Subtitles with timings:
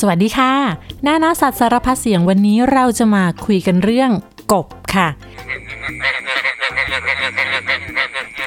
[0.00, 0.52] สวัสดีค่ะ
[1.02, 4.10] หน้าหน้าสัตว์สารพัดเสียงวันนี้เราจะมาคุยกันเรื่อง
[4.52, 5.08] กบค่ะ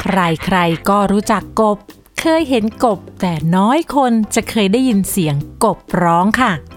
[0.04, 1.78] ใครๆก็รู้จักกบ
[2.20, 6.52] เคยเห็นกบแต่น้อยคนจะเคยได้ยินเสียงกบร้องค่ะ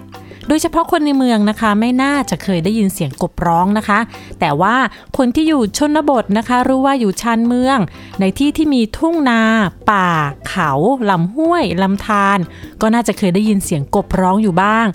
[0.51, 3.99] ดยเฉพาะคนในเมืองนะคะไม่น่าจะเคยได้ยินเสียงกบร้องนะคะ
[4.39, 4.75] แต่ว่า
[5.17, 7.77] คนที่อยู่ชนบทนะคะรู้ว่าอยู่ชานเมือง
[8.19, 9.41] ในที่ที่มีทุ่งนา
[9.91, 10.09] ป่า
[10.47, 10.71] เขา
[11.09, 12.37] ลำห้วยลำธาร
[12.81, 14.87] ก็น่าจะเคยได้ยินเสียงกบร้องอยู่บ้าง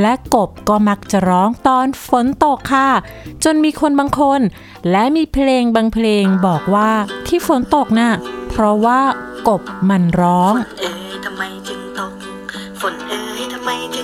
[0.00, 2.88] และกบก็มักจะร้องตอนฝนตกค่ะ
[3.44, 4.40] จนมีคนบางคน
[4.90, 6.90] และมีเพลงบางเพลงบอกว่า
[7.26, 8.10] ที่ฝนตกน่ะ
[8.50, 9.00] เพราะว่า
[9.48, 12.12] กบมันร้อง เอ๋ยทำไมจึงตก
[12.80, 14.02] ฝนเอ๋ยทำไมจึ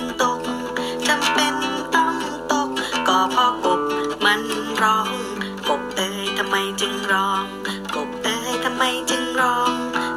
[3.35, 3.79] พราะกบ
[4.25, 4.41] มัน
[4.81, 5.07] ร้อง
[5.69, 7.43] กบเอ๋ยทำไมจึงร้อง
[7.95, 9.71] กบเอ๋ยทำไมจึงร้อง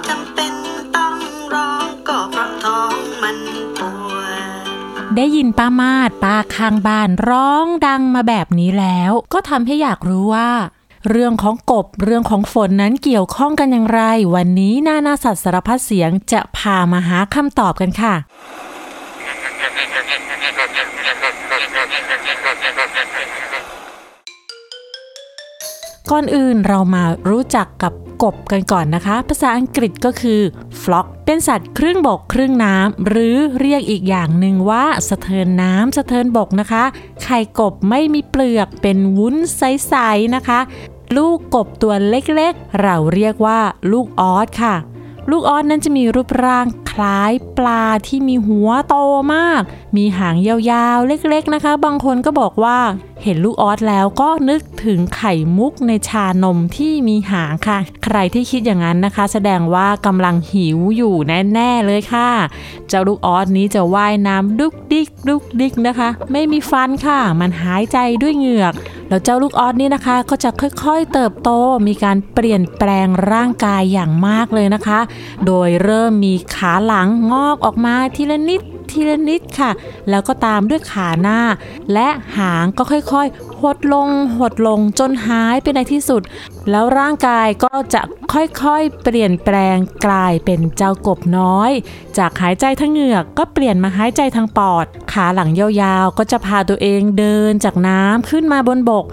[0.08, 0.52] จำเป็น
[0.96, 1.16] ต้อง
[1.54, 3.38] ร้องก็เพราะท้องมัน
[3.78, 3.80] ป
[4.12, 10.50] วดได้ยินป้ามาดป้าข้างบ้านร้องดังมาแบบนี้แล้ว ก็ทำให้อยากรู้ว่า
[11.10, 14.02] เรื่องของกบเรื่องของฝนนั้นเกี่ยวข้องกันอย่างไร
[14.34, 18.14] วันนี้นานาสัตว์สารพัดเสียงจะพามาหาคำตอบกันค่ะ
[26.10, 30.40] ก่อนอื่นเรามารู้จักกับกบกันก่อนนะคะ ภาษาอังกฤษก็คือ
[30.82, 36.84] flock เป็นสัตว์ครึ่งบกครึ่งน้ำ หรือเรียกอีกอย่างหนึ่งว่าสะเทินน้ำสะเทินบกนะคะ
[37.22, 40.60] ไข่กบไม่มีเปลือกเป็นวุ้นใสๆนะคะ
[41.16, 43.60] ลูกกบตัวเล็กๆ เราเรียกว่า
[43.92, 44.76] ลูกออสค่ะ
[45.30, 48.96] ลูกออสนั้นจะมีรูปร่างคล้ายปลาที่มีหัวโต
[49.34, 49.62] มาก
[49.96, 52.78] มีหางยาวๆ เล็กๆนะคะ บางคนก็บอกว่า
[53.24, 61.14] เห็นลูกออสแล้วก็นึกถึงไข่มุกในชานมที่มีหางค่ะ ใครที่คิดอย่างนั้นนะคะ แสดงว่ากำลังหิวอยู่
[61.52, 62.30] แน่ๆเลยค่ะ
[62.88, 68.74] เจ้าลูกออสนี้จะว่ายน้ำดุกดิกดุกดิกนะคะ ไม่มีฟันค่ะ มันหายใจด้วยเหงือก
[69.08, 71.50] แล้วเจ้าลูกออสนี่นะคะ ก็จะค่อยๆเติบโต
[71.86, 75.00] มีการเปลี่ยนแปลงร่างกายอย่างมากเลยนะคะ
[75.46, 78.60] โดยเริ่มมีขาหลังงอกออกมาทีละนิด
[78.90, 79.70] ทีละนิดค่ะ
[80.10, 81.40] แล้วก็ตามด้วยขาหน้า
[81.92, 84.08] และหางก็ค่อยๆ หดลง
[84.38, 86.22] หดลงจนหายไปในที่สุด
[86.70, 88.00] แล้วร่างกายก็จะ
[88.32, 91.70] ค่อยๆ เปลี่ยนแปลงกลายเป็นเจ้ากบน้อย
[92.18, 99.04] จากหายใจทางเหงือกก็เปลี่ยนมาหายใจทางปอด ขาหลังยาวๆ ก็จะพาตัวเองเดินจากน้ำขึ้นมาบนบก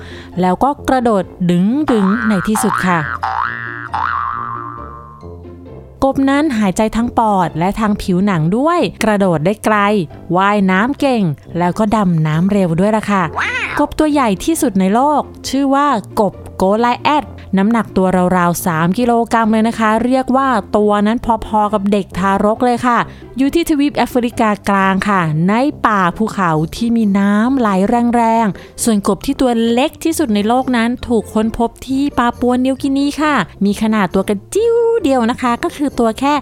[0.41, 2.99] แล้วก็กระโดดดึงดึงๆในที่สุดค่ะ
[6.03, 9.77] กบนั้นหายใจทั้งปอดและทางผิวหนังด้วย กระโดดได้ไกล
[10.35, 11.23] ว่ายน้ำเก่ง
[11.57, 13.23] แล้วก็ดำน้ำเร็วด้วยล่ะค่ะ
[13.79, 15.87] กบตัวใหญ่ที่สุดในโลก ชื่อว่า
[16.19, 17.23] กบโกไลแอด
[17.57, 18.07] น้ำหนักตัว
[18.37, 20.47] ราวๆ3กิโลกรัมเลยนะคะ เรียกว่า
[20.77, 22.97] ตัวนั้นพอๆกับเด็กทารกเลยค่ะ
[23.37, 25.53] อยู่ที่ทวีปแอฟริกากลางค่ะ ใน
[25.87, 27.69] ป่าภูเขาที่มีน้ำไหล
[28.15, 33.33] แรงๆ ส่วนกบที่ตัวเล็กที่สุดในโลกนั้นถูกค้นพบที่ปาปัวนิวกินีค่ะ
[33.65, 36.33] มีขนาดตัวกระจิ้วเดียวนะคะ ก็คือตัวแค่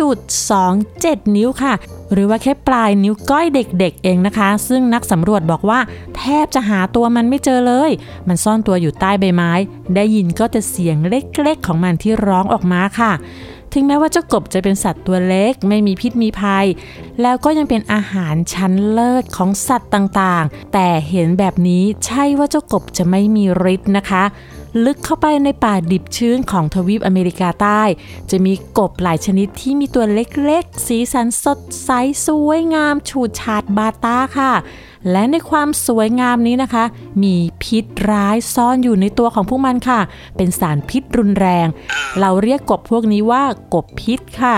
[0.00, 1.72] 0.27 นิ้วค่ะ
[2.12, 5.80] หรือว่าแค่ปลายนิ้วก้อยเด็กๆ เองนะคะ ซึ่งนักสำรวจบอกว่า
[6.16, 7.90] แทบจะหาตัวมันไม่เจอเลย
[8.28, 9.52] มันซ่อนตัวอยู่ใต้ใบไม้
[9.94, 13.12] ได้ยินก็แต่เสียงเล็กๆของมันที่ร้องออกมาค่ะ
[13.72, 16.66] ถึงแม้ว่าเจ้ากบจะเป็นสัตว์ตัวเล็ก ไม่มีพิษมีภัย
[17.22, 23.44] แล้วก็ยังเป็นอาหารชั้นเลิศของสัตว์ต่างๆ แต่เห็นแบบนี้ใช่ว่าเจ้ากบจะไม่มี
[23.74, 24.24] ฤทธิ์นะคะ
[24.84, 27.82] ลึกเข้าไปในป่าดิบชื้นของทวีปอเมริกาใต้
[28.30, 31.90] จะมีกบหลายชนิดที่มีตัวเล็กๆ สีสันสดใส
[32.26, 34.52] สวยงาม ฉูดฉาดบาตาค่ะ
[35.10, 36.84] และในความสวยงามนี้นะคะ
[37.22, 40.00] มีพิษร้ายซ่อนอยู่ในตัวของพวกมันค่ะ
[40.36, 41.66] เป็นสารพิษรุนแรง
[42.20, 43.42] เราเรียกกบพวกนี้ว่า
[43.74, 44.56] กบพิษค่ะ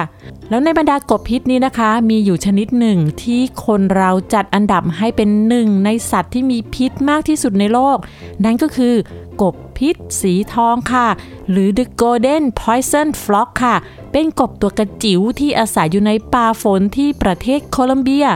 [0.51, 7.99] แล้วในบรรดากบพิษนี้นะคะ มีอยู่ชนิดหนึ่งที่คนเราจัดอันดับให้เป็นหนึ่งในสัตว์ที่มีพิษมากที่สุดในโลก
[8.45, 8.95] นั่นก็คือ
[9.43, 11.09] กบพิษสีทองค่ะ
[11.51, 13.77] หรือ the golden poison flock ค่ะ
[14.13, 18.27] เป็นกบตัวกระจิ๋วที่อาศัยอยู่ในป่าฝนที่ประเทศโคลัมเบีย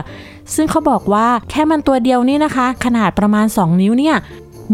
[0.55, 4.15] ซึ่งเขาบอกว่าแค่มันตัวเดียวนี่นะคะ ขนาดประมาณ 2 นิ้วเนี่ย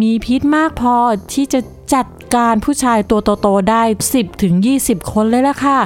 [0.02, 0.96] มีพิษมากพอ
[1.34, 1.60] ที่จะ
[1.94, 3.84] จัดการผู้ชายตัวโตๆได้
[4.14, 5.80] 10ถึง20 คนเลยล่ะค่ะ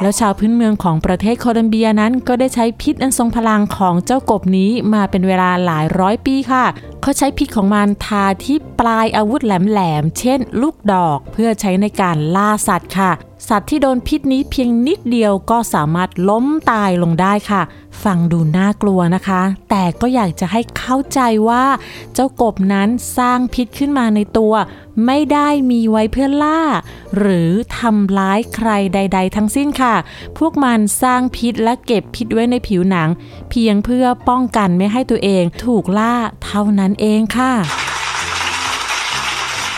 [0.00, 6.64] แล้วชาวพื้นเมืองของประเทศโคลัมเบียนั้นก็ได้ใช้พิษอันทรงพลังของเจ้ากบนี้มาเป็นเวลาหลายร้อยปีค่ะ
[7.02, 13.10] เขาใช้พิษของมันทาที่ปลายอาวุธแหลมๆ เช่น ลูกดอกเพื่อใช้ในการล่าสัตว์ค่ะ
[13.48, 17.62] สัตว์ที่โดนพิษนี้เพียงนิดเดียวก็สามารถล้มตายลงได้ค่ะ
[18.04, 21.64] ฟังดูน่ากลัวนะคะ แต่ก็อยากจะให้เข้าใจว่า
[22.14, 22.88] เจ้ากบนั้น
[23.18, 24.54] สร้างพิษขึ้นมาในตัว
[25.06, 26.60] ไม่ได้มีไว้เพื่อล่า
[27.18, 29.94] หรือทำร้ายใครใด ๆ ทั้งสิ้นค่ะ
[30.38, 33.08] พวกมันสร้างพิษและเก็บพิษไว้ในผิวหนัง
[33.50, 36.14] เพียงเพื่อป้องกันไม่ให้ตัวเองถูกล่า
[36.44, 37.52] เท่านั้นเองค่ะ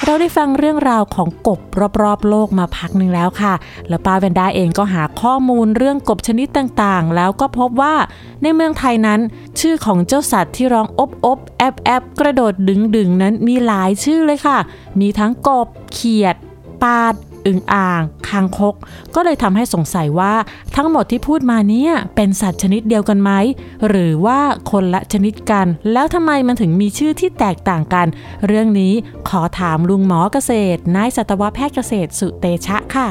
[0.09, 1.61] เราได้ฟังเรื่องราวของกบ
[2.03, 3.55] รอบๆโลกมาพักหนึ่งแล้วค่ะ
[3.89, 7.95] แล้วป้าแวนด้าเองก็หาข้อมูลเรื่องกบชนิดต่างๆ แล้วก็พบว่า
[8.43, 9.21] ในเมืองไทยนั้น
[9.61, 14.59] ชื่อของเจ้าสัตว์ที่ร้องอบอบแอบแอบกระโดดดึงดึงนั้นมีหลายชื่อเลยค่ะ
[15.01, 16.37] มีทั้งกบ เขียด
[16.83, 17.15] ปาด
[17.49, 18.75] อึงอ่าง คางคก
[19.15, 20.35] ก็เลยทำให้สงสัยว่า
[20.77, 23.31] ทั้งหมดที่พูดมาเนี่ยเป็นสัตว์ชนิดเดียวกันไหม
[23.89, 24.41] หรือว่า
[24.71, 28.07] คนละชนิดกัน แล้วทำไมมันถึงมีชื่อที่แตกต่างกัน
[28.47, 28.93] เรื่องนี้
[29.29, 33.09] ขอถามลุงหมอเกษตรนายสัตวแพทย์เกษตรสุเตชะค่ะ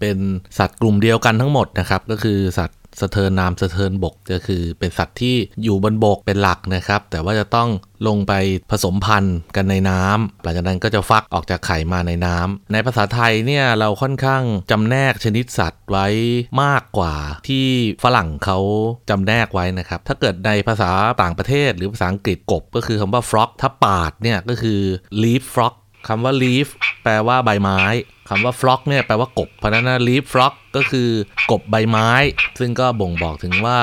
[0.00, 0.18] เป็น
[0.58, 7.68] สัตว์กลุ่มเดียวกันทั้งหมดนะครับ ก็คือสัตว์ สะเทินน้ำสะเทินบกก็คือเป็นสัตว์ที่อยู่บนบกเป็นหลักนะครับ แต่ว่าจะต้อง
[8.06, 8.32] ลงไป
[8.70, 16.06] ผสมพันธุ์กันในน้ำหลังจากนั้นก็จะฟักออกจากไข่มาในน้ำในภาษาไทยเนี่ยเราค่อนข้างจำแนกชนิดสัตว์ไว้
[16.62, 17.14] มากกว่า
[17.48, 17.66] ที่
[18.04, 18.58] ฝรั่งเขา
[19.10, 20.90] จำแนกไว้นะครับ ถ้าเกิดในภาษา
[21.22, 24.80] ต่างประเทศหรือภาษาอังกฤษกบก็คือคำว่า frog ถ้าปาดเนี่ยก็คือ
[25.22, 25.74] leaf frog
[26.08, 26.68] คำว่า leaf
[27.02, 27.80] แปลว่าใบไม้
[28.28, 31.08] คำว่า frog เนี่ยแปลว่ากบ เพราะนั้น leaf frog ก็คือ
[31.50, 32.10] กบใบไม้
[32.58, 33.78] ซึ่งก็บ่งบอกถึงว่า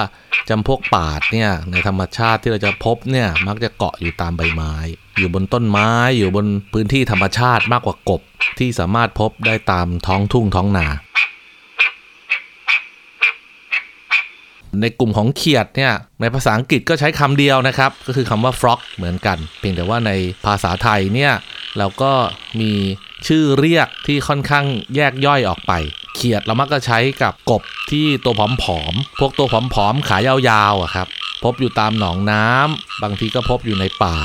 [0.50, 4.74] จำพวกป่าดเนี่ยในธรรมชาติที่เราจะพบเนี่ยมักจะเกาะอยู่ตามใบไม้
[5.18, 8.22] อยู่บนต้นไม้อยู่บนพื้นที่ธรรมชาติมากกว่ากบ
[8.60, 10.88] ที่สามารถพบได้ตามท้องทุ่งท้องนา
[14.82, 20.12] ในกลุ่มของเขียดเนี่ยในภาษาอังกฤษก็ใช้คำเดียวนะครับ ก็คือคำว่า frog เหมือนกัน เพียงแต่ว่าใน
[20.46, 21.34] ภาษาไทยเนี่ย
[21.80, 22.14] แล้วก็
[22.60, 22.72] มี
[23.28, 24.66] ชื่อเรียกที่ค่อนข้าง
[24.96, 25.72] แยกย่อยออกไป
[26.16, 27.62] เขียดเรามักจะใช้กับกบ
[27.92, 28.34] ที่ตัว
[28.64, 31.08] ผอมๆ พวกตัวผอมๆ ขายาวๆอะครับ
[31.44, 34.18] พบอยู่ตามหนองน้ำ บางทีก็พบอยู่ในป่า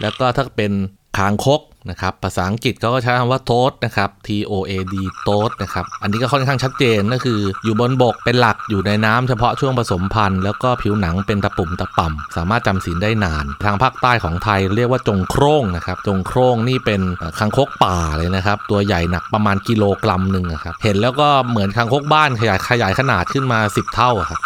[0.00, 0.72] แล้วก็ถ้าเป็น
[1.18, 1.60] คางคก
[1.90, 4.94] นะครับภาษาอังกฤษเขาก็ใช้คำว่า toad นะครับ T O A D
[5.26, 17.00] toad นะครับ อันนี้ก็ค่อนข้างชัดเจนก็คือ อยู่บนบกเป็นหลักอยู่ในน้ำเฉพาะช่วงผสมพันธุ์ แล้วก็ผิวหนังเป็นตะปุ่มตะป่ำสามารถจำศีลได้นาน ทางภาคใต้ของไทยเรียกว่าจงโคร่งนะครับ จงโคร่งนี่เป็น
[17.38, 24.40] คางคกป่าเลยนะครับ ตัวใหญ่หนักประมาณกิโลกรัมหนึ่งครับ เห็นแล้วก็เหมือนคางคกบ้านขยายขยายขนาดขึ้นมา 10 เท่าครับ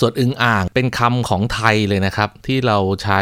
[0.00, 3.20] ส่วนอึงอ่างเป็นคำของไทยเลยนะครับ ที่เราใช้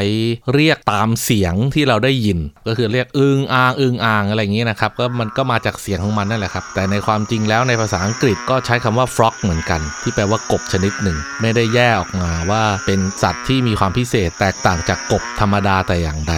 [0.55, 16.35] เรียกตามเสียงที่เราได้ยิน ก็คือเรียกอึงอ่างอึงอ่างอะไรอย่างนี้นะครับก็มันก็มาจากเสียงของมันนั่นแหละครับ แต่ในความจริงแล้วในภาษาอังกฤษก็ใช้คำว่า frog เหมือนกัน ที่แปลว่ากบชนิดหนึ่ง ไม่ได้แยกออกมาว่าเป็นสัตว์ที่มีความพิเศษแตกต่างจากกบธรรมดาแต่อย่างใด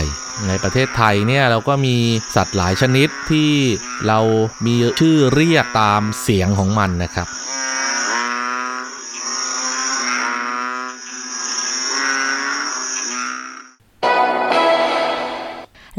[0.48, 1.96] ในประเทศไทยเนี่ยเราก็มี
[2.36, 3.50] สัตว์หลายชนิดที่
[4.08, 4.18] เรา
[4.66, 7.28] มีชื่อเรียกตามเสียงของมันนะครับ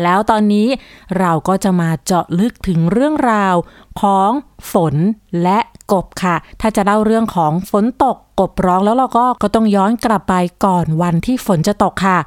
[0.01, 0.67] แล้วตอนนี้
[1.19, 3.55] เราก็จะมาเจาะลึกถึงเรื่องราว
[4.01, 4.31] ของ
[4.71, 4.95] ฝน
[5.43, 5.59] และ
[5.91, 10.33] กบค่ะ ถ้าจะเล่าเรื่องของฝนตกกบร้องแล้วเราก็ก็ต้องย้อนกลับไป
[10.65, 12.17] ก่อนวันที่ฝนจะตกค่ะ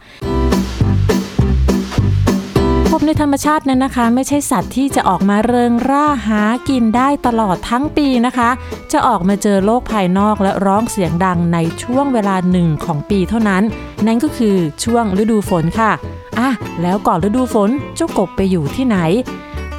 [2.90, 8.50] กบในธรรมชาตินั้นนะคะ ไม่ใช่สัตว์ที่จะออกมาเริงร่าหากินได้ตลอดทั้งปีนะคะ
[8.92, 13.62] จะออกมาเจอโลกภายนอกและร้องเสียงดังในช่วงเวลาหนึ่งของปีเท่านั้น
[14.06, 15.92] นั่นก็คือช่วงฤดูฝนค่ะ
[16.38, 16.50] อะ
[16.82, 18.96] แล้วก่อนฤดูฝนเจ้ากบไปอยู่ที่ไหน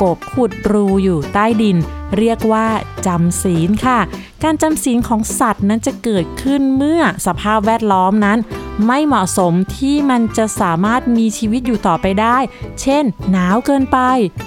[0.01, 1.77] กบขุดรูอยู่ใต้ดิน
[2.17, 2.67] เรียกว่า
[3.05, 3.99] จำศีลค่ะ
[4.43, 8.39] การจำศีลของสัตว์นั้นจะเกิดขึ้นเมื่อสภาพแวดล้อมนั้น
[8.87, 12.37] ไม่เหมาะสมที่มันจะสามารถมีชีวิตอยู่ต่อไปได้
[12.81, 13.99] เช่น หนาวเกินไป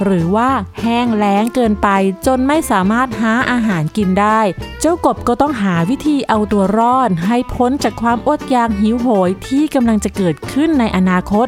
[0.05, 0.51] หรือว่า
[0.81, 1.89] แห้งแล้งเกินไป
[2.27, 4.41] จนไม่สามารถหาอาหารกินได้
[4.81, 11.47] เจ้ากบก็ต้องหาวิธีเอาตัวรอดให้พ้นจากความอดอยากหิวโหยที่กำลังจะเกิดขึ้นในอนาคต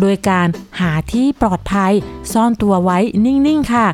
[0.00, 0.48] โดยการ
[0.80, 1.92] หาที่ปลอดภัย
[2.32, 3.86] ซ่อนตัวไว้นิ่งๆค่ะ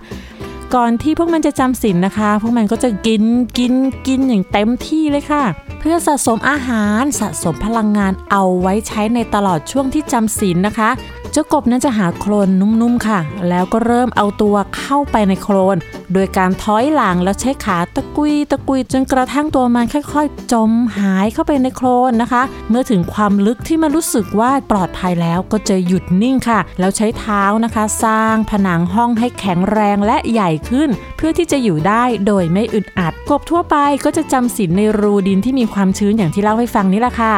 [0.76, 3.22] ก่อนที่พวกมันจะจำศีลนะคะ พวกมันก็จะกิน
[3.58, 3.72] กิน
[4.06, 5.44] กินอย่างเต็มที่เลยค่ะ
[5.80, 10.90] เพื่อสะสมอาหารสะสมพลังงานเอาไว้ใช้ในตลอดช่วงที่จำศีลนะคะ
[11.32, 13.18] เจ้ากบนั้นจะหาโคลนนุ่มๆค่ะ
[13.48, 15.76] แล้วก็เริ่มเอาตัวเข้าไปในโคลน
[16.12, 37.34] โดยการถอยหลังแล้วใช้ขาตะกุยตะกุยจนกระทั่งตัวมันค่อยๆ จมหายเข้าไปในโคลนนะคะ เมื่อถึงความลึกที่มันรู้สึกว่าปลอดภัยแล้วก็จะหยุดนิ่งค่ะ แล้วใช้เท้านะคะ สร้างผนังห้องให้แข็งแรงและใหญ่ขึ้น เพื่อที่จะอยู่ได้โดยไม่อึดอัดกบทั่วไปก็จะจำศีลในรูดินที่มีความชื้นอย่างที่เล่าให้ฟังนี่แหละค่ะ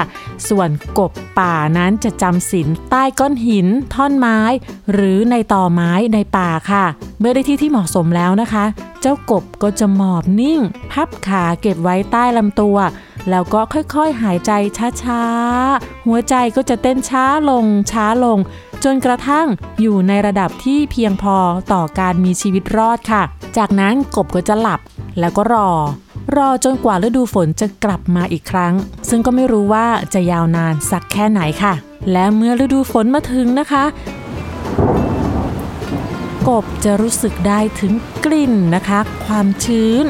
[0.49, 0.69] ส่วน
[0.99, 4.39] กบป่านั้นจะจำศีลใต้ก้อนหินท่อนไม้
[4.93, 6.85] หรือในต่อไม้ในป่าค่ะ
[7.21, 8.65] เมื่อได้ที่ที่เหมาะสมแล้วนะคะ
[9.01, 10.61] เจ้ากบก็จะหมอบนิ่ง
[10.93, 12.77] พับขาเก็บไว้ใต้ลำตัว
[13.31, 14.53] แล้วก็ค่อยๆหายใจ
[15.03, 18.39] ช้าๆ หัวใจก็จะเต้นช้าลงช้าลง
[18.85, 19.47] จนกระทั่ง
[19.81, 21.37] อยู่ในระดับที่เพียงพอ
[21.73, 23.23] ต่อการมีชีวิตรอดค่ะ
[23.57, 24.81] จากนั้นกบก็จะหลับ
[25.19, 25.71] แล้วก็รอ
[26.37, 28.75] รอจนกว่าฤดูฝนจะกลับมาอีกครั้ง
[29.09, 31.75] ซึ่งก็ไม่รู้ว่าจะยาวนานสักแค่ไหนค่ะ
[32.11, 33.85] และเมื่อฤดูฝนมาถึงนะคะ
[36.49, 37.93] กบจะรู้สึกได้ถึง
[38.25, 40.05] กลิ่นนะคะ ความชื้น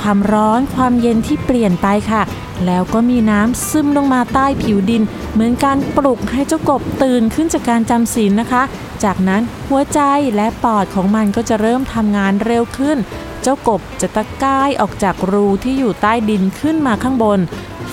[0.00, 2.22] ความร้อน ความเย็นที่เปลี่ยนไปค่ะ
[2.66, 8.62] แล้วก็มีน้ำซึมลงมาใต้ผิวดิน เหมือนการปลุกให้เจ้ากบตื่นขึ้นจากการจำศีลนะคะ
[9.04, 10.00] จากนั้นหัวใจ
[10.36, 12.98] และปอดของมันก็จะเริ่มทำงานเร็วขึ้น
[13.42, 17.40] เจ้ากบจะตะกายออกจากรูที่อยู่ใต้ดินขึ้นมาข้างบน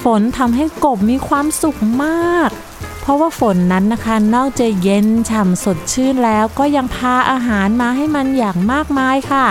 [0.03, 2.49] ฝนทำให้กบมีความสุขมาก
[3.03, 9.45] เพราะว่าฝนนั้นนะคะนอกจากเย็นฉ่ำสดชื่นแล้วก็ยังพาอาหารมาให้มันอย่างมากมายค่ะ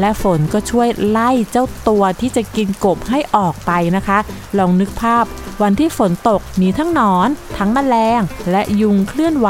[0.00, 4.18] และฝนก็ช่วยไล่เจ้าตัวที่จะกินกบให้ออกไปนะคะ
[4.58, 5.24] ลองนึกภาพ
[5.62, 9.48] วันที่ฝนตกมีทั้งหนอน ทั้งแมลง และยุงเคลื่อนไหว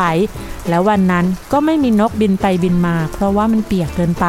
[0.69, 4.27] แล้ววันนั้นก็ไม่มีนกบินไปบินมา เพราะว่ามันเปียกเกินไป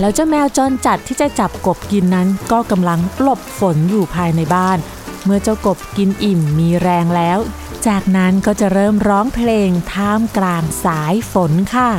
[0.00, 4.78] แล้วเจ้าแมวจรจัดที่จะจับกบกินนั้น ก็กำลังหลบฝนอยู่ภายในบ้าน
[5.24, 7.38] เมื่อเจ้ากบกินอิ่มมีแรงแล้ว
[7.88, 11.90] จากนั้นก็จะเริ่มร้องเพลงท่ามกลางสายฝนค่ะ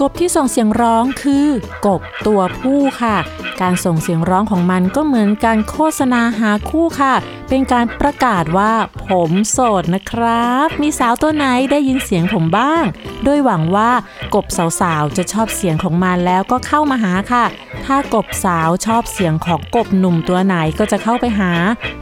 [0.00, 1.46] กบที่ส่งเสียงร้องคือ
[1.86, 3.16] กบตัวผู้ค่ะ
[3.62, 7.14] การส่งเสียงร้องของมันก็เหมือนการโฆษณาหาคู่ค่ะ
[7.56, 8.72] เป็นการประกาศว่า
[9.08, 12.84] ผมโสดนะครับ มีสาวตัวไหนได้ยินเสียงผมบ้าง
[13.24, 13.90] โดยหวังว่า
[14.34, 14.46] กบ
[14.80, 17.44] สาวๆจะชอบเสียงของมันแล้วก็เข้ามาหาค่ะ
[17.84, 21.52] ถ้ากบสาวชอบเสียงของกบหนุ่มตัวไหนก็จะเข้าไปหา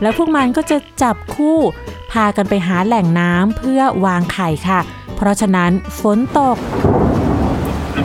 [0.02, 1.58] แล้วพวกมันก็จะจับคู่
[2.12, 4.80] พากันไปหาแหล่งน้ำเพื่อวางไข่ค่ะ
[5.16, 6.56] เพราะฉะนั้นฝนตก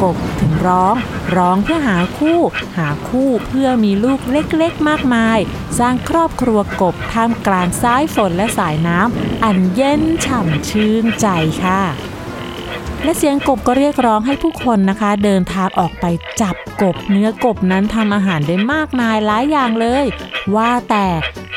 [0.02, 0.96] กบถึงร้อง
[1.36, 2.40] ร้องเพื่อหาคู่
[2.78, 5.40] หาคู่เพื่อมีลูกเล็กๆมากมาย
[5.80, 11.28] สร้างครอบครัวกบท่ามกลางสายฝนและสายน้ำอันเย็นฉ่ำชื่นใจ
[11.64, 11.82] ค่ะ
[13.04, 16.06] และเสียงกบก็เรียกร้องให้ผู้คนนะคะ เดินทางออกไป
[16.42, 20.06] จับกบเนื้อกบนั้นทำอาหารได้มากมายหลายอย่างเลย
[20.56, 21.08] ว่าแต่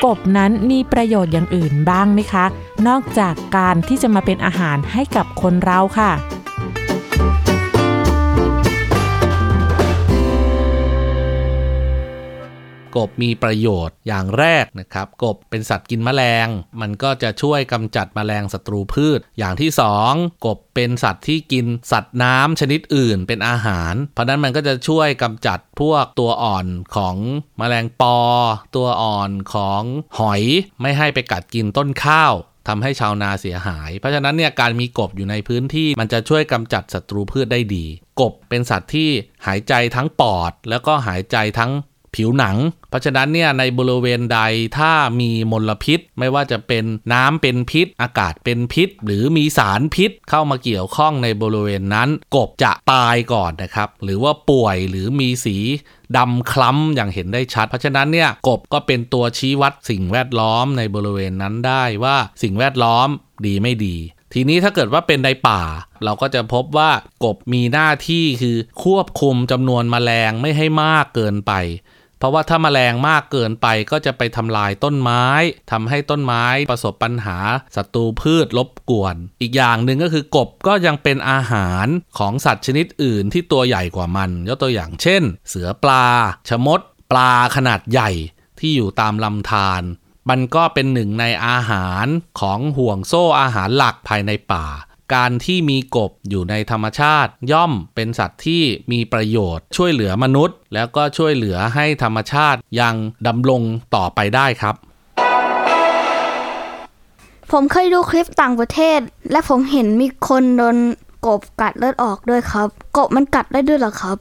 [0.05, 2.45] กบนั้นมีประโยชน์อย่างอื่นบ้างไหมคะ
[2.87, 6.11] นอกจากการที่จะมาเป็นอาหารให้กับคนเราค่ะ
[12.97, 16.47] กบมีประโยชน์อย่างแรกนะครับ กบเป็นสัตว์กินแมลง
[16.81, 20.13] มันก็จะช่วยกำจัดแมลงศัตรูพืช อย่างที่สอง
[20.45, 27.15] กบเป็นสัตว์ที่กินสัตว์น้ำชนิดอื่นเป็นอาหาร เพราะนั้นมันก็จะช่วยกำจัดพวกตัวอ่อนของ
[27.57, 28.17] แมลงปอ
[28.75, 29.83] ตัวอ่อนของ
[30.19, 30.43] หอย
[30.81, 32.35] ไม่ให้ไปกัดกินต้นข้าว
[32.67, 37.85] ทำให้ชาวนาเสียหาย เพราะฉะนั้นเนี่ยการมีกบอยู่ในพื้นที่มันจะช่วยกำจัดศัตรูพืชได้ดี
[38.21, 39.09] กบเป็นสัตว์ที่
[39.47, 41.71] หายใจทั้งปอด แล้วก็หายใจทั้ง
[42.15, 42.57] ผิวหนัง
[42.89, 44.39] เพราะฉะนั้นเนี่ยในบริเวณใด
[44.77, 55.57] ถ้ามีมลพิษ ไม่ว่าจะเป็นน้ำเป็นพิษ อากาศเป็นพิษ หรือมีสารพิษเข้ามาเกี่ยวข้องในบริเวณนั้น กบจะตายก่อนนะครับ หรือว่าป่วยหรือมีสี
[56.17, 63.07] ดำคล้ำอย่างเห็นได้ชัด เพราะฉะนั้นเนี่ยกบก็เป็นตัวชี้วัดสิ่งแวดล้อมในบริเวณนั้นได้ว่าสิ่งแวดล้อม
[63.45, 63.97] ดีไม่ดี
[64.33, 65.61] ทีนี้ถ้าเกิดว่าเป็นในป่า
[66.03, 66.91] เราก็จะพบว่า
[67.25, 71.53] กบมีหน้าที่คือควบคุมจำนวนแมลงไม่ให้มากเกินไป
[72.21, 75.25] เพราะว่าถ้าแมลงมากเกินไปก็จะไปทำลายต้นไม้
[75.71, 77.37] ทำให้ต้นไม้ประสบปัญหา
[77.75, 81.87] ศัตรูพืชรบกวน อีกอย่างหนึ่งก็คือกบก็ยังเป็นอาหาร
[82.17, 86.05] ของสัตว์ชนิดอื่นที่ตัวใหญ่กว่ามัน ยกตัวอย่างเช่น เสือปลา
[86.49, 86.79] ชมด
[87.11, 88.09] ปลาขนาดใหญ่
[88.59, 89.81] ที่อยู่ตามลำธาร
[90.29, 92.05] มันก็เป็นหนึ่งในอาหาร
[92.39, 94.65] ของห่วงโซ่อาหารหลักภายในป่า
[95.13, 102.95] การที่มีกบอยู่ในธรรมชาติ ย่อมเป็นสัตว์ที่มีประโยชน์ ช่วยเหลือมนุษย์ แล้วก็ช่วยเหลือให้ธรรมชาติยัง
[103.27, 103.61] ดำรง
[103.95, 104.75] ต่อไปได้ครับ
[107.51, 108.99] ผมเคยดูคลิปต่างประเทศ
[109.31, 110.77] และผมเห็นมีคนโดน
[111.25, 114.17] กบกัดเลือดออกด้วยครับ กบมันกัดได้ด้วยเหรอครับ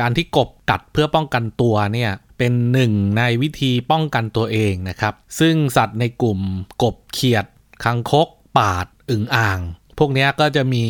[0.00, 6.40] การที่กบกัดเพื่อป้องกันตัวเนี่ยเป็นหนึ่งในวิธีป้องกันตัวเองนะครับ ซึ่งสัตว์ในกลุ่ม
[6.82, 7.44] กบเขียด
[7.84, 9.60] คังคก ปาด อึ่งอ่าง
[9.98, 10.84] พวกนี้ก็จะมี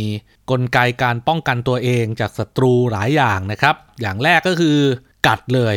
[0.50, 4.78] กลไกการป้องกันตัวเองจากศัตรูหลายอย่างนะครับ อย่างแรกก็คือ
[5.26, 5.74] กัดเลย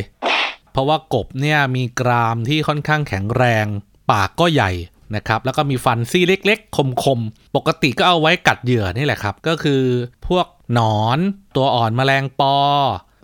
[0.72, 3.66] เพราะว่ากบเนี่ยมีกรามที่ค่อนข้างแข็งแรง
[4.12, 4.72] ปากก็ใหญ่
[5.16, 9.84] นะครับแล้วก็มีฟันซี่เล็กๆ คมๆ ปกติก็เอาไว้กัดเหยื่อนี่แหละครับ ก็คือ
[10.28, 11.20] พวกหนอน
[11.56, 12.56] ตัวอ่อนแมลงปอ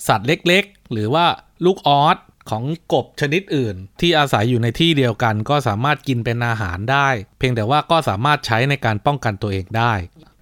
[0.08, 1.26] สัตว์เล็กๆ หรือว่า
[1.66, 2.18] ลูกออส
[2.50, 2.64] ของ
[2.94, 9.94] กบชนิดอื่น ที่อาศัยอยู่ในที่เดียวกัน ก็สามารถกินเป็นอาหารได้ เพียงแต่ว่าก็สามารถใช้ในการป้องกันตัวเองได้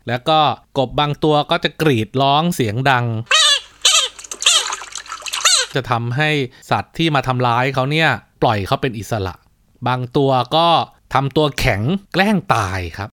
[0.07, 0.39] แล้วก็
[0.77, 3.05] กบบางตัวก็จะกรีดร้องเสียงดัง
[5.75, 6.29] จะทำให้
[6.71, 8.09] สัตว์ที่มาทำร้ายเขาเนี่ย
[8.41, 9.35] ปล่อยเขาเป็นอิสระ
[9.88, 10.67] บางตัวก็
[11.13, 11.81] ทำตัวแข็ง
[12.13, 13.09] แกล้งตายครับ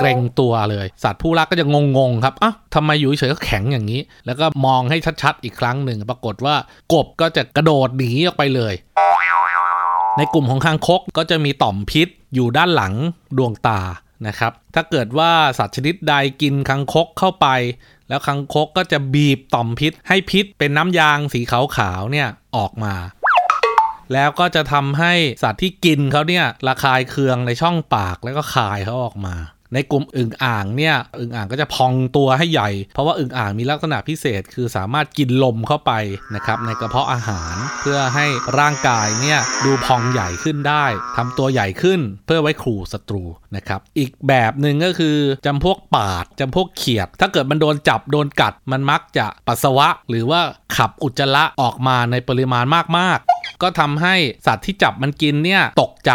[0.00, 1.66] เกรงตัวเลย สัตว์ผู้รักก็จะ
[1.98, 6.54] งงๆครับอะทำไมอยู่เฉยๆก็แข็งอย่างนี้ แล้วก็มองให้ชัดๆอีกครั้งหนึ่ง ปรากฏว่า
[6.94, 8.74] กบก็จะกระโดดหนีออกไปเลย
[10.16, 12.94] ในกลุ่มของคางคกก็จะมีต่อมพิษอยู่ด้านหลัง
[13.36, 13.80] ดวงตา
[14.26, 17.46] นะครับ ถ้าเกิดว่าสัตว์ชนิดใดกินคางคกเข้าไป
[18.08, 22.94] แล้วคางคกก็จะบีบต่อมพิษ ให้พิษเป็นน้ำยางสีขาวๆเนี่ยออกมา
[24.14, 25.12] แล้วก็จะทำให้
[25.42, 29.36] สัตว์ที่กินเขาเนี่ยระคายเคืองในช่องปากแล้วก็คายเขาออกมา
[29.74, 35.92] ในกลุ่มอึ่งอ่างเนี่ยอึ่งอ่างก็จะพองตัวให้ใหญ่ เพราะว่าอึ่งอ่างมีลักษณะพิเศษคือสามารถกินลมเข้าไป
[36.34, 38.26] นะครับในกระเพาะอาหารเพื่อให้
[38.58, 40.84] ร่างกายเนี่ยดูพองใหญ่ขึ้นได้
[41.16, 43.24] ทำตัวใหญ่ขึ้นเพื่อไว้ขู่ศัตรู
[43.56, 50.40] นะครับอีกแบบหนึ่งก็คือจำพวกปาดจำพวกเขียด ถ้าเกิดมันโดนจับโดนกัดมันมักจะปัสสาวะ หรือว่า
[50.76, 52.64] ขับอุจจาระออกมาในปริมาณ
[52.98, 53.29] มากๆ
[53.62, 54.14] ก็ทำให้
[54.46, 56.12] สัตว์ที่จับมันกินเนี่ยตกใจ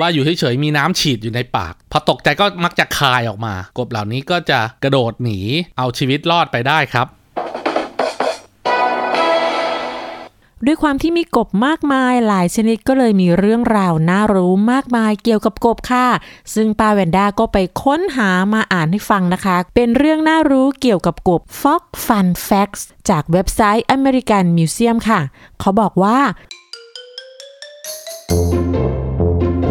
[0.00, 5.40] ว่าอยู่เฉยๆมีน้ำฉีดอยู่ในปาก พอตกใจก็มักจะคายออกมา กบเหล่านี้ก็จะกระโดดหนี
[5.78, 7.06] เอาชีวิตรอดไปได้ครับ
[10.66, 16.06] ด้วยความที่มีกบมากมายหลายชนิดก็เลยมีเรื่องราวน่ารู้มากมายเกี่ยวกับกบค่ะ
[16.54, 25.20] ซึ่งป้าแวนด้าก็ไปค้นหามาอ่านให้ฟังนะคะ เป็นเรื่องน่ารู้เกี่ยวกับกบ Fox Fun Facts จากเว็บไซต์ American Museum ค่ะ
[25.60, 26.18] เขาบอกว่า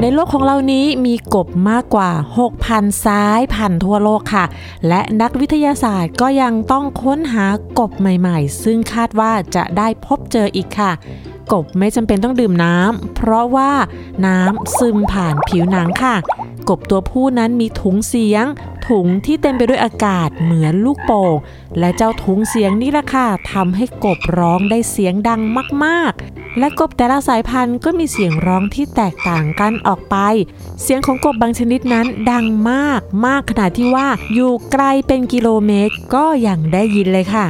[0.03, 2.11] ในโลกของเรานี้มีกบมากกว่า
[2.57, 4.45] 6,000 สายพันธุ์ทั่วโลกค่ะ
[4.87, 7.45] และนักวิทยาศาสตร์ก็ยังต้องค้นหา
[7.79, 10.91] กบใหม่ๆ ซึ่งคาดว่าจะได้พบเจออีกค่ะ
[11.53, 13.71] กบไม่จำเป็นต้องดื่มน้ำเพราะว่า
[14.25, 16.15] น้ำซึมผ่านผิวหนังค่ะ
[16.69, 18.45] กบตัวผู้นั้นมีถุงเสียง
[18.87, 21.35] ถุงที่เต็มไปด้วยอากาศเหมือนลูกโป่ง
[21.79, 25.41] และเจ้าถุงเสียงนี่แหละค่ะทำให้กบร้องได้เสียงดัง
[25.85, 30.15] มากๆ และกบแต่ละสายพันธุ์ก็มีเสียงร้องที่แตกต่างกันออกไป
[30.81, 37.45] เสียงของกบบางชนิดนั้นดังมากมากขนาดที่ว่าอยู่ไกลเป็นกิโลเมตรก็ยังได้ยินเลยค่ะ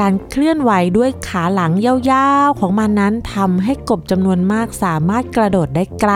[0.00, 6.12] การเคลื่อนไหวด้วยขาหลังยาวๆ ของมันนั้นทำให้กบจำนวนมากสามารถกระโดดได้ไกล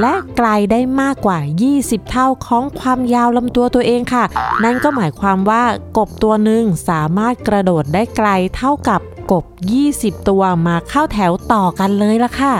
[0.00, 1.38] และไกลได้มากกว่า
[1.74, 4.24] 20 เท่าของความยาวลำตัวตัวเองค่ะ
[4.64, 5.64] นั่นก็หมายความว่า
[5.98, 9.00] กบตัวหนึ่งสามารถกระโดดได้ไกลเท่ากับ
[9.32, 9.44] กบ
[9.86, 12.54] 20 ตัวมาเข้าแถวต่อกันเลยล่ะค่ะ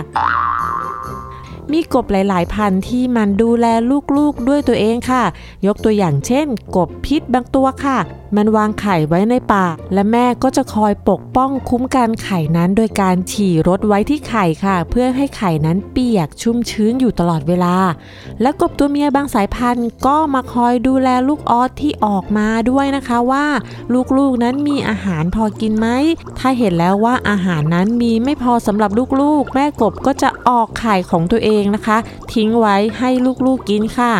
[1.71, 3.65] มีกบหลาย ๆ พันธุ์ที่มันดูแล
[4.17, 5.23] ลูก ๆ ด้วยตัวเองค่ะ
[5.65, 7.99] ยกตัวอย่างเช่น กบพิษบางตัวค่ะ
[8.37, 17.75] มันวางไข่ไว้ในป่าและแม่ก็จะคอยปกป้องคุ้มกันไข่นั้น โดยการฉี่รถไว้ที่ไข่ค่ะ เพื่อให้ไข่นั้นเปียกชุ่มชื้นอยู่ตลอดเวลา
[18.41, 23.45] และกบตัวเมียบางสายพันธุ์ ก็มาคอยดูแลลูกออสที่ออกมาด้วยนะคะว่า
[24.17, 25.87] ลูกๆนั้นมีอาหารพอกินไหม
[26.39, 28.91] ถ้าเห็นแล้วว่าอาหารนั้นมีไม่พอสำหรับ
[29.21, 31.97] ลูกๆ แม่กบก็จะออกไข่ของตัวเองนะคะ
[32.33, 33.09] ทิ้งไว้ให้
[33.45, 34.13] ลูกๆกินค่ะ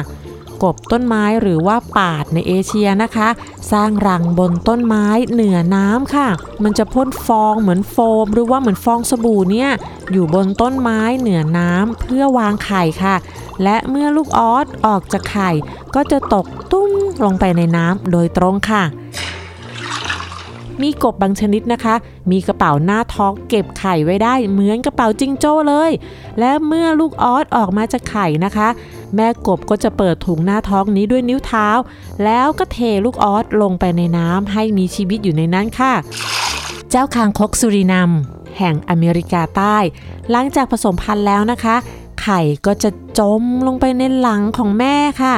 [0.63, 3.29] กบต้นไม้หรือว่าปาดในเอเชียนะคะ
[3.71, 6.27] สร้างรังบนต้นไม้เหนือน้ำค่ะ
[6.63, 9.69] มันจะพ่นฟองเหมือนโฟม หรือว่าเหมือนฟองสบู่เนี่ย
[10.11, 13.15] อยู่บนต้นไม้เหนือน้ำเพื่อวางไข่ค่ะ
[13.63, 15.51] และเมื่อลูกออสออกจากไข่
[15.95, 16.91] ก็จะตกตุ้ม
[17.23, 18.83] ลงไปในน้ำโดยตรงค่ะ
[20.81, 21.95] มีกบบางชนิดนะคะ
[22.31, 25.91] มีกระเป๋าหน้าท้องเก็บไข่ไว้ได้เหมือนกระเป๋าจิงโจ้เลย
[26.39, 28.67] และเมื่อลูกออสออกมาจากไข่นะคะ
[29.15, 31.67] แม่กบก็จะเปิดถุงหน้าท้องนี้ด้วยนิ้วเท้า
[32.23, 35.93] แล้วก็เทลูกออสลงไปในน้ำให้มีชีวิตอยู่ในนั้นค่ะ
[36.89, 38.11] เจ้าคางคกสุรินัม
[38.57, 39.77] แห่งอเมริกาใต้
[40.31, 41.75] หลังจากผสมพันธุ์แล้วนะคะ
[42.21, 45.35] ไข่ก็จะจมลงไปในหลังของแม่ค่ะ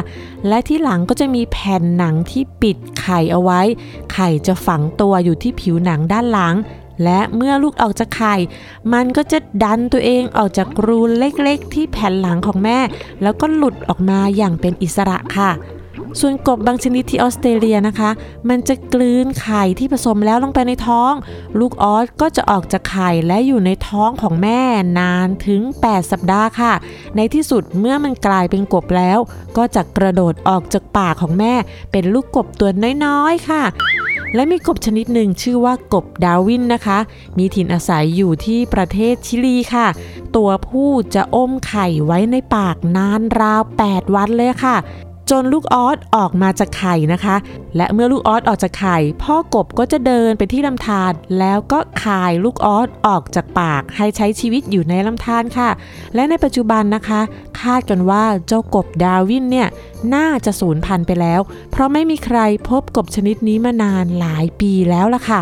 [0.47, 3.61] และที่หลังก็จะมีแผ่นหนังที่ปิดไข่เอาไว้
[4.13, 6.55] ไข่จะฝังตัวอยู่ที่ผิวหนังด้านหลัง
[7.03, 8.35] และเมื่อลูกออกจากไข่
[8.93, 12.79] มันก็จะดันตัวเองออกจากรูเล็กๆ ที่แผ่นหลังของแม่
[13.21, 15.51] แล้วก็หลุดออกมาอย่างเป็นอิสระค่ะ
[16.21, 18.09] ส่วนกบบางชนิดที่ออสเตรเลียนะคะ
[18.49, 21.13] มันจะกลืนไข่ที่ผสมแล้วลงไปในท้อง
[21.59, 24.61] ลูกออสก็จะออกจากไข่และอยู่ในท้องของแม่
[24.99, 26.73] นานถึง 8 สัปดาห์ค่ะ
[27.15, 29.19] ในที่สุดเมื่อมันกลายเป็นกบแล้ว
[29.57, 31.53] ก็จะกระโดดออกจากปากของแม่
[31.91, 32.69] เป็นลูกกบตัว
[33.05, 33.63] น้อยๆค่ะ
[34.33, 36.99] และมีกบชนิดหนึ่งชื่อว่ากบดาวินนะคะ
[37.37, 39.87] มีถิ่นอาศัยอยู่ที่ประเทศชิลีค่ะ
[40.35, 44.75] ตัวผู้จะอมไข่ไว้ในปากนานราว 8 วันเลยค่ะ
[45.29, 47.35] จนลูกออสออกมาจากไข่นะคะ
[47.77, 55.69] และเมื่อลูกออสออกจากไข่ พ่อกบก็จะเดินไปที่ลำธารแล้วก็คายลูกออสออกจากปากให้ใช้ชีวิตอยู่ในลำธารค่ะ
[56.15, 57.21] และในปัจจุบันนะคะ
[57.61, 59.67] คาดกันว่าเจ้ากบดาวินเนี่ย
[60.15, 65.41] น่าจะสูญพันธุ์ไปแล้ว เพราะไม่มีใครพบกบชนิดนี้มานานหลายปีแล้วล่ะค่ะ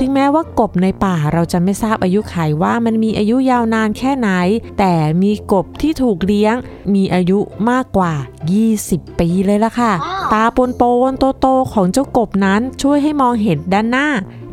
[0.00, 4.28] ถึงแม้ว่ากบในป่าเราจะไม่ทราบอายุไขว่ามันมีอายุยาวนานแค่ไหน
[4.78, 6.54] แต่มีกบที่ถูกเลี้ยง
[6.94, 7.38] มีอายุ
[7.70, 8.12] มากกว่า
[8.66, 9.92] 20 ปีเลยล่ะค่ะ
[10.32, 14.08] ตาปนโปนๆโตๆของเจ้ากบนั้นช่วยให้มองเห็นด้านหน้า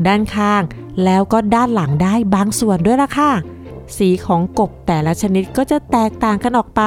[0.08, 0.62] ด้านข้าง
[1.04, 3.32] แล้วก็ด้านหลังได้บางส่วนด้วยล่ะค่ะ
[3.98, 6.82] สีของกบแต่ละชนิดก็จะแตกต่างกันออกไป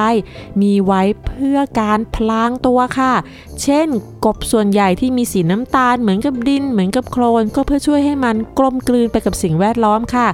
[0.61, 3.13] มีไว้เพื่อการพลางตัวค่ะ
[3.61, 3.87] เช่น
[4.25, 10.27] กบส่วนใหญ่ที่มีสีน้ำตาลเหมือนกับดิน เหมือนกับโคลน ก็เพื่อช่วยให้มันกลมกลืนไปกับสิ่งแวดล้อมค่ะ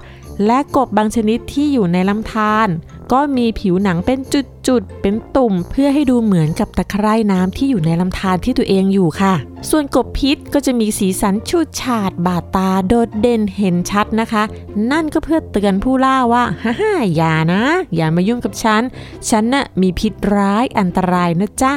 [0.45, 2.67] และกบบางชนิดที่อยู่ในลำธาร
[3.12, 4.19] ก็มีผิวหนังเป็น
[4.67, 9.34] จุดเป็นตุ่มเพื่อให้ดูเหมือนกับตะไคร่น้ำที่อยู่ในลำธารที่ตัวเองอยู่ค่ะ
[9.69, 14.43] ส่วนกบพิษก็จะมีสีสันฉูดฉาดบาดตาโดดเด่นเห็นชัดนะคะ
[14.91, 17.63] นั่นก็เพื่อเตือนผู้ล่าว่าฮ่าฮ่าอย่านะ
[17.95, 18.82] อย่ามายุ่งกับฉัน
[19.30, 21.73] ฉันน่ะมีพิษร้ายอันตรายนะจ๊ะ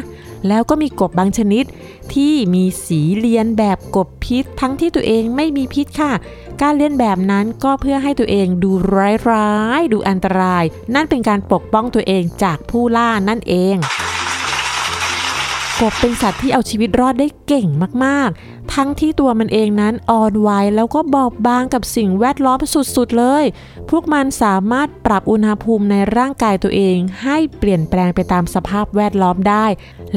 [0.49, 1.65] แล้วก็มีกบบางชนิด
[2.15, 6.13] ที่มีสีเลียนแบบกบพิษ ทั้งที่ตัวเองไม่มีพิษค่ะ
[6.63, 8.71] การเลียนแบบนั้นก็เพื่อให้ตัวเองดู
[9.31, 13.77] ร้ายๆดูอันตราย นั่นเป็นการปกป้องตัวเองจากผู้ล่านั่นเอง
[15.81, 17.69] กบเป็นสัตว์ที่เอาชีวิตรอดได้เก่ง
[18.05, 22.59] มากๆ ทั้งที่ตัวมันเองนั้นอ่อนไหวแล้วก็บอบบางกับสิ่งแวดล้อม
[22.97, 23.45] สุดๆเลย
[23.91, 29.67] พวกมันสามารถปรับอุณหภูมิในร่างกายตัวเอง ให้เปลี่ยนแปลงไปตามสภาพแวดล้อมได้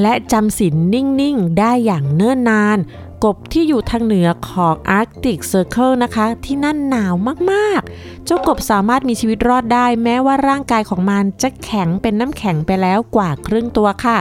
[0.00, 2.78] และจำศีลนิ่งๆ ได้อย่างเนิ่นนาน
[3.24, 7.14] กบที่อยู่ทางเหนือของ Arctic Circle นะคะ ที่นั่นหนาว
[7.50, 14.18] มากๆ เจ้ากบสามารถมีชีวิตรอดได้ แม้ว่าร่างกายของมันจะแข็งเป็นน้ำแข็งไปแล้วกว่าครึ่งตัวค่ะ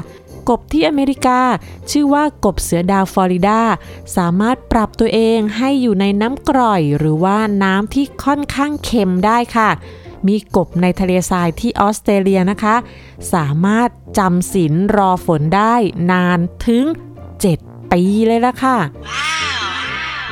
[0.50, 1.40] กบที่อเมริกา
[1.92, 3.62] ชื่อว่ากบเสือดาวฟลอริดา
[4.18, 9.70] สามารถปรับตัวเองให้อยู่ในน้ำกร่อย หรือว่าน้ำที่ค่อนข้างเค็มได้ค่ะ
[10.28, 12.76] มีกบในทะเลทรายที่ออสเตรเลียนะคะ
[13.34, 15.76] สามารถจำศีลรอฝนได้
[16.12, 16.84] นานถึง
[17.92, 18.78] ปีเลยละค่ะ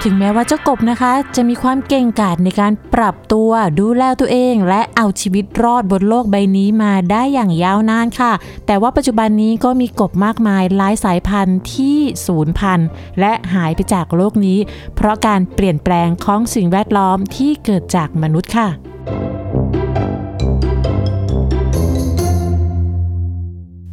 [0.06, 8.34] ถึงแม้ว่าเจ้ากบนะคะ จะมีความเก่งกาจในการปรับตัวดูแลตัวเอง และเอาชีวิตรอดบนโลกใบนี้มาได้อย่างยาวนานค่ะ
[8.66, 12.88] แต่ว่าปัจจุบันนี้ก็มีกบมากมายหลายสายพันธุ์ที่สูญพันธุ์
[13.20, 14.60] และหายไปจากโลกนี้
[14.96, 18.68] เพราะการเปลี่ยนแปลงของสิ่งแวดล้อมที่เกิดจากมนุษย์ค่ะ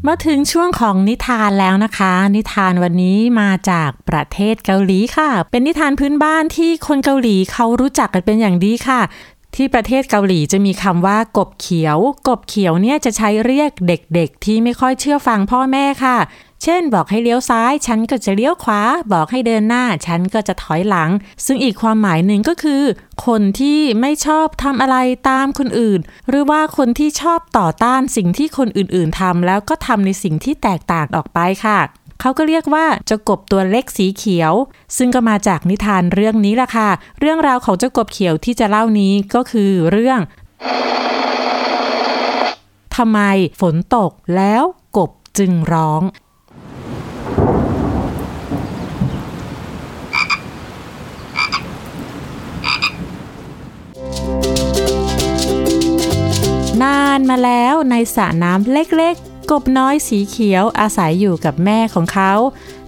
[0.06, 9.00] มาถึงช่วงของนิทานแล้วนะคะ นิทานวันนี้มาจากประเทศเกาหลีค่ะ เป็นนิทานพื้นบ้านที่คนเกาหลีเขารู้จักกันเป็นอย่างดีค่ะ
[9.54, 16.18] ที่ประเทศเกาหลีจะมีคำว่ากบเขียว กบเขียวเนี่ยจะใช้เรียกเด็กๆ ที่ไม่ค่อยเชื่อฟังพ่อแม่ค่ะ
[16.62, 21.10] เช่น บอกให้เลี้ยวซ้าย ฉันก็จะเลี้ยวขวา บอกให้เดินหน้า ฉันก็จะถอยหลัง
[21.46, 22.82] ซึ่งอีกความหมายหนึ่งก็คือ
[23.26, 24.96] คนที่ไม่ชอบทำอะไร
[25.28, 31.78] ตามคนอื่น หรือว่าคนที่ชอบต่อต้านสิ่งที่คนอื่นๆทำแล้วก็ทำในสิ่งที่แตกต่างออกไปค่ะ
[32.20, 34.52] เขาก็เรียกว่าเจ้ากบตัวเล็กสีเขียว
[34.96, 36.88] ซึ่งก็มาจากนิทานเรื่องนี้ล่ะค่ะ
[37.20, 40.20] เรื่องราวของเจ้ากบเขียวที่จะเล่านี้ก็คือเรื่อง
[42.96, 43.20] ทำไม
[43.60, 44.62] ฝนตกแล้ว
[44.96, 46.02] กบจึงร้อง
[56.82, 62.32] นานมาแล้วในสระน้ำเล็กๆ กบน้อยสีเขียวอาศัยอยู่กับแม่ของเขา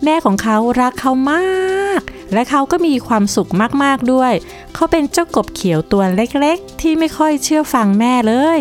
[0.05, 2.01] แม่ของเขารักเขามาก
[2.33, 3.51] และเขาก็มีความสุข
[3.83, 4.33] มากๆด้วย
[4.75, 8.59] เขาเป็นเจ้ากบเขียวตัวเล็กๆ ที่ไม่ค่อยเชื่อฟังแม่เลย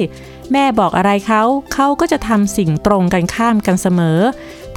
[0.54, 4.20] แม่บอกอะไรเขา เขาก็จะทำสิ่งตรงกันข้ามกันเสมอ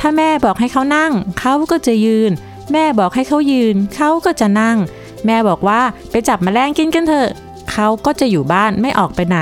[0.00, 2.30] ถ้าแม่บอกให้เขานั่ง เขาก็จะยืน
[2.72, 4.78] แม่บอกให้เขายืน เขาก็จะนั่ง
[5.26, 7.30] แม่บอกว่าไปจับแมลงกินกันเถอะ
[7.72, 9.38] เขาก็จะอยู่บ้านไม่ออกไปไหน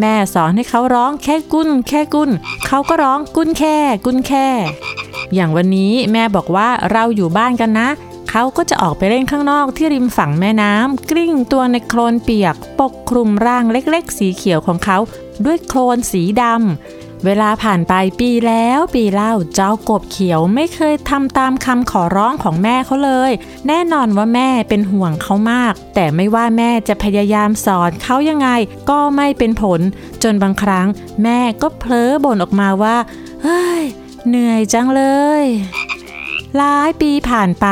[0.00, 2.30] แม่สอนให้เขาร้องแค่กุ้น แค่กุ้น
[2.66, 4.48] เขาก็ร้องกุ้นแค่ กุ้นแค่
[5.34, 7.88] อย่างวันนี้แม่บอกว่าเราอยู่บ้านกันนะ
[8.30, 14.98] เขาก็จะออกไปเล่นข้างนอกที่ริมฝั่งแม่น้ำกลิ้งตัวในโคลนเปียก ปกคลุมร่างเล็กๆ สีเขียวของเขา
[15.44, 23.32] ด้วยโคลนสีดำ เวลาผ่านไปปีแล้วปีเล่าเจ้ากบเขียวไม่เคยทำตามคำขอร้องของแม่เขาเลย
[23.68, 28.48] แน่นอนว่าแม่เป็นห่วงเขามาก แต่ไม่ว่าแม่จะพยายามสอนเขายังไง
[28.90, 29.80] ก็ไม่เป็นผล
[30.22, 30.86] จนบางครั้ง
[31.22, 32.96] แม่ก็เพ้อบ่นออกมาว่า
[33.42, 33.82] เฮ้ย
[34.28, 35.02] เหนื่อยจังเล
[35.42, 35.44] ย
[36.56, 37.66] หลายปีผ่านไป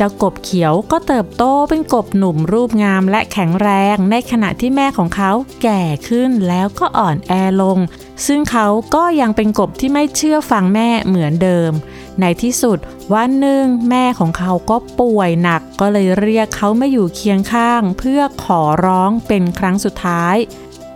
[0.00, 5.32] เจ้ากบเขียวก็เติบโตเป็นกบหนุ่มรูปงามและแข็งแรงในขณะที่แม่ของเขา
[5.62, 7.78] แก่ขึ้นแล้วก็อ่อนแอลง
[8.26, 11.72] ซึ่งเขาก็ยังเป็นกบที่ไม่เชื่อฟังแม่เหมือนเดิม
[12.20, 12.78] ในที่สุด
[13.14, 20.36] วันหนึ่งแม่ของเขาก็ป่วยหนักก็เลยเรียกเขามาอยู่เคียงข้าง เพื่อขอร้องเป็นครั้งสุดท้าย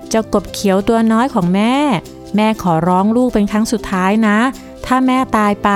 [0.09, 1.77] เจ้ากบเขียวตัวน้อยของแม่
[2.37, 4.39] แม่ขอร้องลูกเป็นครั้งสุดท้ายนะ
[4.87, 5.71] ถ้าแม่ตายไป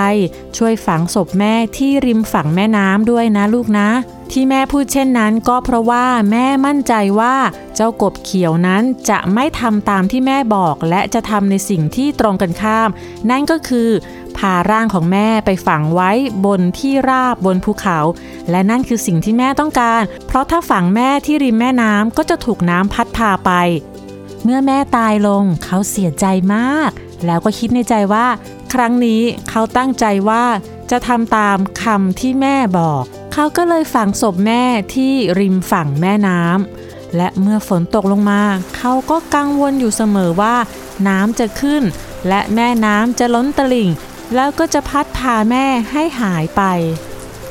[0.56, 3.88] ช่วยฝังศพแม่ที่ริมฝั่งแม่น้ำด้วยนะลูกนะ
[4.32, 7.36] ที่แม่พูดเช่นนั้นก็เพราะว่าแม่มั่นใจว่า
[7.74, 12.88] เจ้ากบเขียวนั้นจะไม่ทำตามที่แม่บอกและจะทำในสิ่งที่ตรงกันข้าม
[13.30, 13.90] นั่นก็คือ
[14.36, 16.10] พาร่างของแม่ไปฝังไว้
[16.46, 17.98] บนที่ราบบนภูเขา
[18.50, 23.52] และนั่นคือสิ่งที่แม่ต้องการ เพราะถ้าฝังแม่ที่ริมแม่น้ำก็จะถูกน้ำพัดพาไป
[24.44, 26.90] เมื่อแม่ตายลงเขาเสียใจมาก
[27.26, 28.26] แล้วก็คิดในใจว่า
[28.74, 30.44] ครั้งนี้เขาตั้งใจว่า
[30.90, 33.02] จะทำตามคำที่แม่บอก
[33.32, 34.62] เขาก็เลยฝังศพแม่
[34.94, 38.42] ที่ริมฝั่งแม่น้ำและเมื่อฝนตกลงมา
[38.76, 40.56] เขาก็กังวลอยู่เสมอว่า
[41.08, 41.82] น้ำจะขึ้น
[42.28, 43.90] และแม่น้ำจะล้นตลิ่ง
[44.34, 46.62] แล้วก็จะพัดพาแม่ให้หายไป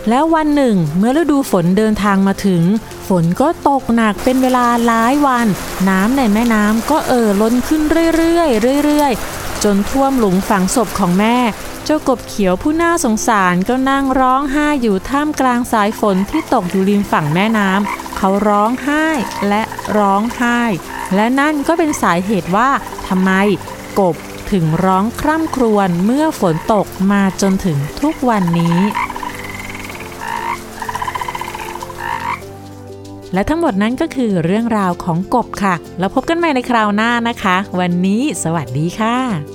[0.10, 2.64] แล้ววันหนึ่ง เมื่อฤดูฝนเดินทางมาถึง
[3.08, 5.48] ฝนก็ตกหนักเป็นเวลาหลายวัน
[5.90, 7.82] น้ำในแม่น้ำก็เอ่อล้นขึ้น
[8.16, 11.38] เรื่อยๆเรื่อยๆ จนท่วมหลุมฝังศพของแม่
[11.86, 19.08] เจ้ากบเขียวผู้น่าสงสารก็นั่งร้องไห้อยู่ท่ามกลางสายฝนที่ตกอยู่ริมฝั่งแม่น้ำเขาร้องไห้
[19.48, 19.62] และ
[19.98, 20.60] ร้องไห้
[21.16, 22.70] และนั่นก็เป็นสาเหตุว่า
[23.08, 23.32] ทำไม
[24.00, 24.16] กบ
[24.52, 28.80] ถึงร้องคร่ำครวญเมื่อฝนตกมาจนถึงทุกวันนี้
[33.34, 39.55] และทั้งหมดนั้นก็คือเรื่องราวของกบค่ะ แล้วพบกันใหม่ในคราวหน้านะคะ วันนี้สวัสดีค่ะ